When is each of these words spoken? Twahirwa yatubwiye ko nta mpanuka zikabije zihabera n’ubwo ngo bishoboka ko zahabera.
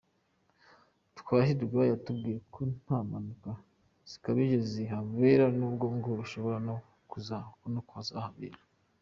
Twahirwa 1.19 1.81
yatubwiye 1.91 2.37
ko 2.53 2.61
nta 2.81 2.97
mpanuka 3.07 3.51
zikabije 4.09 4.57
zihabera 4.71 5.45
n’ubwo 5.57 5.85
ngo 5.95 6.09
bishoboka 6.19 6.73
ko 7.89 7.97
zahabera. 8.11 8.59